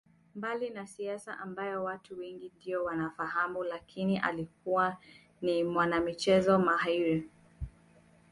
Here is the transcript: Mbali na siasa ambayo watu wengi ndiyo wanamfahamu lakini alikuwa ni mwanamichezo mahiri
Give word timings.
Mbali 0.35 0.69
na 0.69 0.85
siasa 0.87 1.39
ambayo 1.39 1.83
watu 1.83 2.17
wengi 2.19 2.51
ndiyo 2.57 2.83
wanamfahamu 2.83 3.63
lakini 3.63 4.19
alikuwa 4.19 4.97
ni 5.41 5.63
mwanamichezo 5.63 6.59
mahiri 6.59 7.29